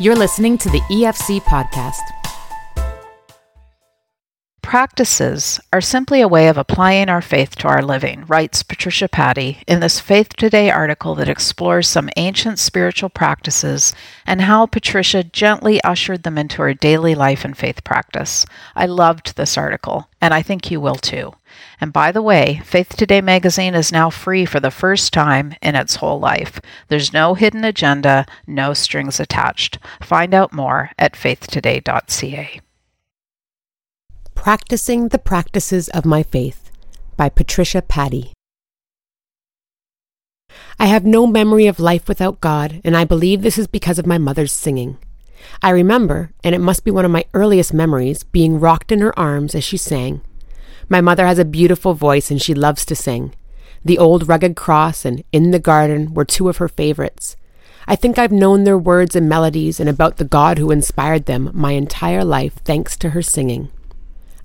[0.00, 2.27] You're listening to the EFC podcast.
[4.68, 9.62] Practices are simply a way of applying our faith to our living, writes Patricia Paddey
[9.66, 13.94] in this Faith Today article that explores some ancient spiritual practices
[14.26, 18.44] and how Patricia gently ushered them into her daily life and faith practice.
[18.76, 21.32] I loved this article, and I think you will too.
[21.80, 25.76] And by the way, Faith Today magazine is now free for the first time in
[25.76, 26.60] its whole life.
[26.88, 29.78] There's no hidden agenda, no strings attached.
[30.02, 32.60] Find out more at faithtoday.ca.
[34.40, 36.70] Practicing the Practices of My Faith
[37.16, 38.30] by Patricia Paddey.
[40.78, 44.06] I have no memory of life without God, and I believe this is because of
[44.06, 44.96] my mother's singing.
[45.60, 49.18] I remember, and it must be one of my earliest memories, being rocked in her
[49.18, 50.22] arms as she sang.
[50.88, 53.34] My mother has a beautiful voice and she loves to sing.
[53.84, 57.36] The Old Rugged Cross and In the Garden were two of her favorites.
[57.86, 61.50] I think I've known their words and melodies and about the God who inspired them
[61.52, 63.70] my entire life thanks to her singing.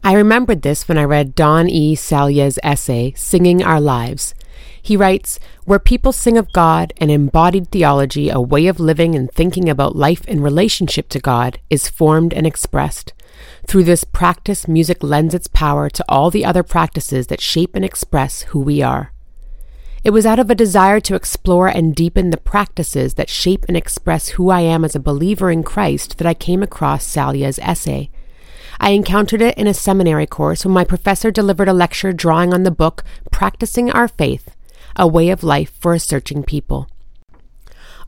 [0.05, 1.95] I remembered this when I read Don E.
[1.95, 4.35] Saliers' essay, Singing Our Lives.
[4.81, 9.31] He writes, Where people sing of God, an embodied theology, a way of living and
[9.31, 13.13] thinking about life in relationship to God, is formed and expressed.
[13.65, 17.85] Through this practice, music lends its power to all the other practices that shape and
[17.85, 19.13] express who we are.
[20.03, 23.77] It was out of a desire to explore and deepen the practices that shape and
[23.77, 28.09] express who I am as a believer in Christ that I came across Saliers' essay.
[28.79, 32.63] I encountered it in a seminary course when my professor delivered a lecture drawing on
[32.63, 34.55] the book Practicing Our Faith
[34.95, 36.87] A Way of Life for a Searching People.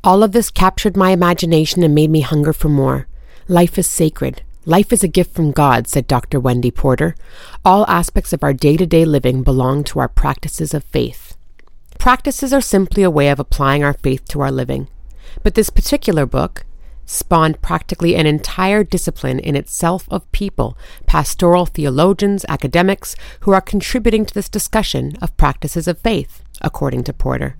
[0.03, 3.07] All of this captured my imagination and made me hunger for more.
[3.47, 4.43] Life is sacred.
[4.65, 6.39] Life is a gift from God, said Dr.
[6.39, 7.15] Wendy Porter.
[7.63, 11.37] All aspects of our day to day living belong to our practices of faith.
[11.99, 14.87] Practices are simply a way of applying our faith to our living.
[15.43, 16.65] But this particular book,
[17.05, 24.25] spawned practically an entire discipline in itself of people, pastoral theologians, academics, who are contributing
[24.25, 27.57] to this discussion of practices of faith, according to Porter.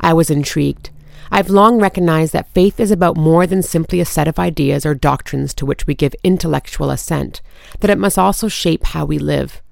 [0.00, 0.90] I was intrigued.
[1.30, 4.94] I've long recognized that faith is about more than simply a set of ideas or
[4.94, 7.40] doctrines to which we give intellectual assent,
[7.80, 9.62] that it must also shape how we live.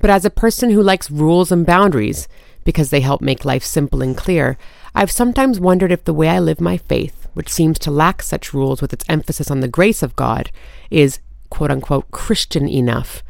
[0.00, 2.28] But as a person who likes rules and boundaries,
[2.64, 4.58] because they help make life simple and clear,
[4.94, 8.52] I've sometimes wondered if the way I live my faith which seems to lack such
[8.52, 10.50] rules with its emphasis on the grace of God,
[10.90, 13.22] is quote unquote Christian enough?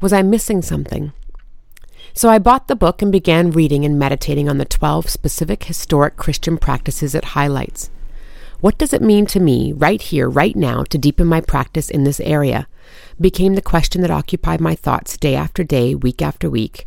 [0.00, 1.12] Was I missing something?
[2.14, 6.16] So I bought the book and began reading and meditating on the 12 specific historic
[6.16, 7.90] Christian practices it highlights.
[8.60, 12.04] What does it mean to me, right here, right now, to deepen my practice in
[12.04, 12.68] this area?
[13.20, 16.86] became the question that occupied my thoughts day after day, week after week.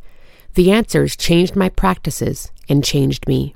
[0.53, 3.53] The answers changed my practices and changed me.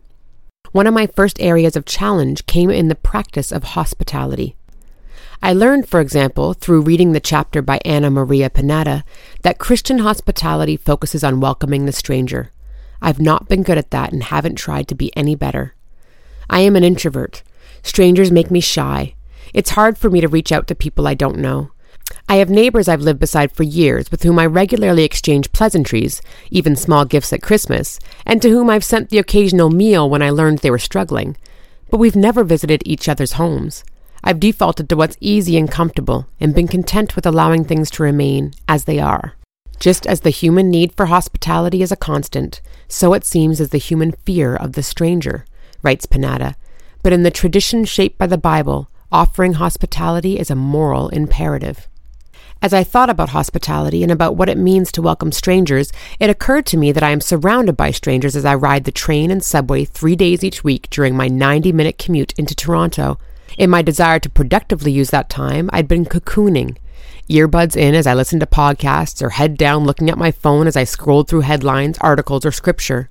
[0.74, 4.56] One of my first areas of challenge came in the practice of hospitality.
[5.40, 9.04] I learned, for example, through reading the chapter by Anna Maria Pineda,
[9.44, 12.52] that Christian hospitality focuses on welcoming the stranger.
[13.04, 15.76] I've not been good at that and haven't tried to be any better.
[16.50, 17.44] I am an introvert.
[17.84, 19.14] Strangers make me shy.
[19.54, 21.70] It's hard for me to reach out to people I don't know.
[22.28, 26.76] I have neighbors I've lived beside for years with whom I regularly exchange pleasantries, even
[26.76, 30.60] small gifts at Christmas, and to whom I've sent the occasional meal when I learned
[30.60, 31.38] they were struggling.
[31.90, 33.84] But we've never visited each other's homes.
[34.24, 38.54] I've defaulted to what's easy and comfortable and been content with allowing things to remain
[38.68, 39.34] as they are.
[39.80, 43.78] Just as the human need for hospitality is a constant, so it seems is the
[43.78, 45.46] human fear of the stranger,
[45.82, 46.56] writes Pineda.
[47.04, 51.88] But in the tradition shaped by the Bible, offering hospitality is a moral imperative.
[52.64, 56.66] As I thought about hospitality and about what it means to welcome strangers, it occurred
[56.68, 59.84] to me that I am surrounded by strangers as I ride the train and subway
[59.84, 63.20] three days each week during my 90 minute commute into Toronto.
[63.58, 66.78] In my desire to productively use that time, I'd been cocooning.
[67.30, 70.78] Earbuds in as I listened to podcasts, or head down looking at my phone as
[70.78, 73.10] I scrolled through headlines, articles, or scripture.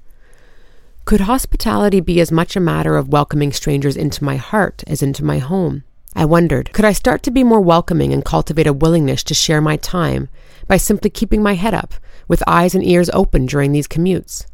[1.05, 5.23] Could hospitality be as much a matter of welcoming strangers into my heart as into
[5.23, 5.85] my home?
[6.15, 9.61] I wondered, could I start to be more welcoming and cultivate a willingness to share
[9.61, 10.29] my time
[10.67, 11.95] by simply keeping my head up,
[12.29, 14.47] with eyes and ears open during these commutes?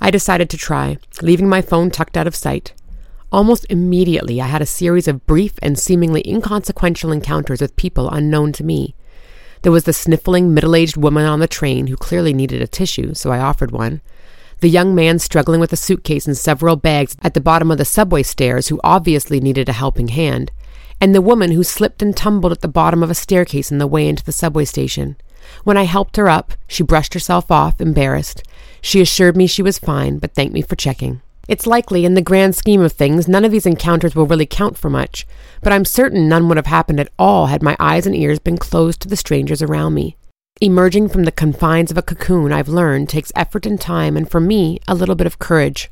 [0.00, 2.72] I decided to try, leaving my phone tucked out of sight.
[3.32, 8.52] Almost immediately, I had a series of brief and seemingly inconsequential encounters with people unknown
[8.52, 8.94] to me.
[9.62, 13.14] There was the sniffling middle aged woman on the train who clearly needed a tissue,
[13.14, 14.02] so I offered one.
[14.60, 17.84] The young man struggling with a suitcase and several bags at the bottom of the
[17.84, 20.52] subway stairs who obviously needed a helping hand
[21.02, 23.88] and the woman who slipped and tumbled at the bottom of a staircase on the
[23.88, 25.16] way into the subway station.
[25.64, 28.44] When I helped her up, she brushed herself off, embarrassed.
[28.80, 31.20] She assured me she was fine, but thanked me for checking.
[31.48, 34.78] It's likely, in the grand scheme of things, none of these encounters will really count
[34.78, 35.26] for much,
[35.60, 38.56] but I'm certain none would have happened at all had my eyes and ears been
[38.56, 40.16] closed to the strangers around me.
[40.60, 44.38] Emerging from the confines of a cocoon, I've learned, takes effort and time, and for
[44.38, 45.90] me, a little bit of courage.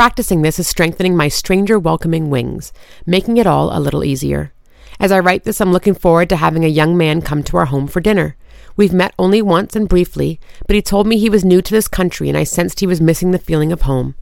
[0.00, 2.72] Practicing this is strengthening my stranger welcoming wings,
[3.04, 4.50] making it all a little easier.
[4.98, 7.66] As I write this, I'm looking forward to having a young man come to our
[7.66, 8.34] home for dinner.
[8.78, 11.86] We've met only once and briefly, but he told me he was new to this
[11.86, 14.14] country and I sensed he was missing the feeling of home.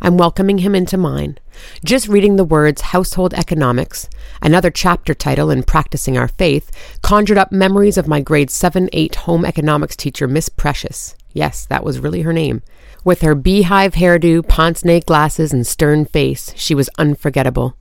[0.00, 1.36] I'm welcoming him into mine.
[1.84, 4.08] Just reading the words household economics,
[4.40, 6.70] another chapter title in practicing our faith,
[7.02, 11.14] conjured up memories of my grade 7 8 home economics teacher, Miss Precious.
[11.36, 12.62] Yes, that was really her name.
[13.04, 17.76] With her beehive hairdo, pince nez glasses, and stern face, she was unforgettable.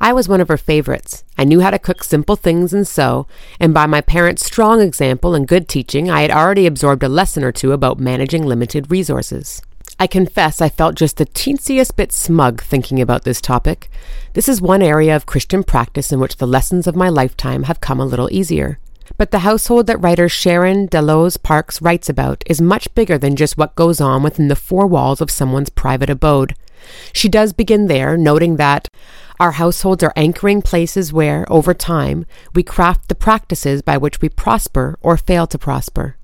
[0.00, 1.22] I was one of her favorites.
[1.38, 3.28] I knew how to cook simple things and sew,
[3.60, 7.44] and by my parents' strong example and good teaching, I had already absorbed a lesson
[7.44, 9.62] or two about managing limited resources.
[10.00, 13.88] I confess I felt just the teensiest bit smug thinking about this topic.
[14.32, 17.80] This is one area of Christian practice in which the lessons of my lifetime have
[17.80, 18.80] come a little easier.
[19.16, 23.56] But the household that writer Sharon Daloz Parks writes about is much bigger than just
[23.56, 26.54] what goes on within the four walls of someone's private abode.
[27.12, 28.88] She does begin there, noting that
[29.40, 34.28] our households are anchoring places where, over time, we craft the practices by which we
[34.28, 36.16] prosper or fail to prosper.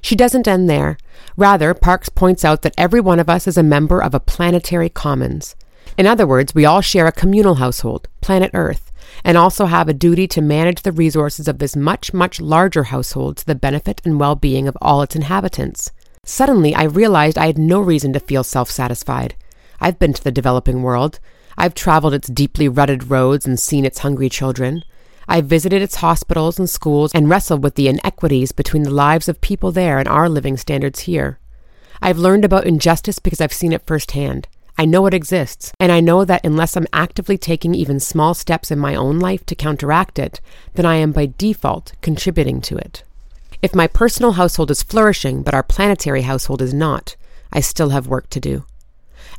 [0.00, 0.98] She doesn't end there.
[1.36, 4.88] Rather, Parks points out that every one of us is a member of a planetary
[4.88, 5.56] commons.
[5.98, 8.92] In other words, we all share a communal household, planet Earth,
[9.24, 13.36] and also have a duty to manage the resources of this much, much larger household
[13.38, 15.90] to the benefit and well being of all its inhabitants.
[16.24, 19.36] Suddenly, I realized I had no reason to feel self satisfied.
[19.80, 21.20] I've been to the developing world.
[21.56, 24.82] I've traveled its deeply rutted roads and seen its hungry children.
[25.28, 29.40] I've visited its hospitals and schools and wrestled with the inequities between the lives of
[29.40, 31.38] people there and our living standards here.
[32.00, 34.48] I've learned about injustice because I've seen it firsthand.
[34.78, 38.70] I know it exists, and I know that unless I'm actively taking even small steps
[38.70, 40.40] in my own life to counteract it,
[40.74, 43.02] then I am by default contributing to it.
[43.62, 47.16] If my personal household is flourishing, but our planetary household is not,
[47.52, 48.66] I still have work to do.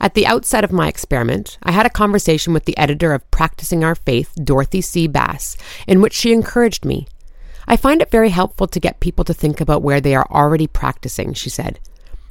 [0.01, 3.84] At the outset of my experiment, I had a conversation with the editor of Practicing
[3.84, 5.07] Our Faith, Dorothy C.
[5.07, 5.56] Bass,
[5.88, 7.07] in which she encouraged me.
[7.68, 10.68] I find it very helpful to get people to think about where they are already
[10.68, 11.80] practicing, she said.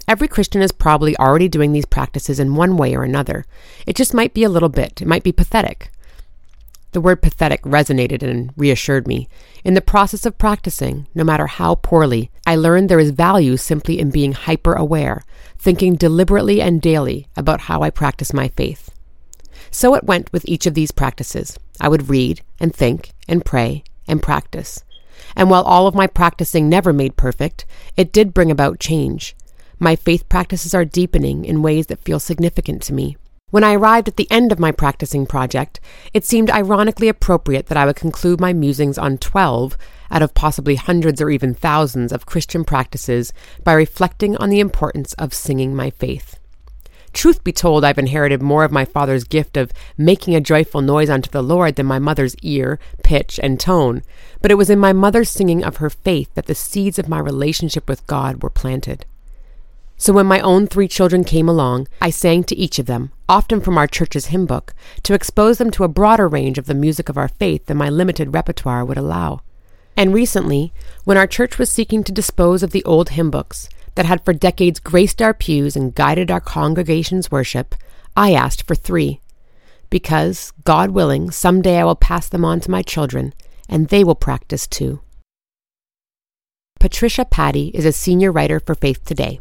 [0.08, 3.44] Every Christian is probably already doing these practices in one way or another.
[3.86, 5.90] It just might be a little bit, it might be pathetic.
[6.92, 9.28] The word pathetic resonated and reassured me.
[9.64, 13.98] In the process of practicing, no matter how poorly, I learned there is value simply
[13.98, 15.24] in being hyper aware,
[15.58, 18.90] thinking deliberately and daily about how I practice my faith.
[19.70, 21.58] So it went with each of these practices.
[21.80, 24.84] I would read and think and pray and practice.
[25.34, 27.66] And while all of my practicing never made perfect,
[27.96, 29.34] it did bring about change.
[29.78, 33.16] My faith practices are deepening in ways that feel significant to me.
[33.50, 35.80] When I arrived at the end of my practicing project,
[36.14, 39.76] it seemed ironically appropriate that I would conclude my musings on 12
[40.10, 43.32] out of possibly hundreds or even thousands of Christian practices
[43.64, 46.38] by reflecting on the importance of singing my faith.
[47.12, 51.08] Truth be told, I've inherited more of my father's gift of making a joyful noise
[51.08, 54.02] unto the Lord than my mother's ear, pitch, and tone,
[54.42, 57.18] but it was in my mother's singing of her faith that the seeds of my
[57.18, 59.06] relationship with God were planted.
[59.98, 63.60] So when my own three children came along, I sang to each of them, often
[63.60, 67.08] from our church's hymn book, to expose them to a broader range of the music
[67.08, 69.40] of our faith than my limited repertoire would allow.
[69.96, 70.72] And recently,
[71.04, 74.34] when our church was seeking to dispose of the old hymn books that had for
[74.34, 77.74] decades graced our pews and guided our congregation's worship,
[78.14, 79.20] I asked for three.
[79.88, 83.32] Because, God willing, some day I will pass them on to my children,
[83.68, 85.00] and they will practice too.
[86.78, 89.40] Patricia Paddey is a senior writer for Faith Today.